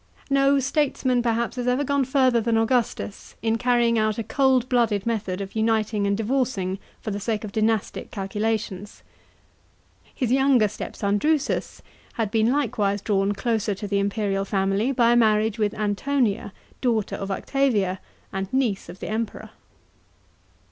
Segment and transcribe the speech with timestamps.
[0.31, 5.05] No statesman perhaps has ever gone further than Augustus in carrying out a cold blooded
[5.05, 9.03] method of uniting and divorcing for the sake of dynastic calculations.
[10.15, 11.83] His younger step son Drusus
[12.13, 17.29] had been likewise drawn closer to the imperial family by marriage with Antonia, daughter of
[17.29, 17.99] Octavia,
[18.33, 19.51] and niece of the Emperor.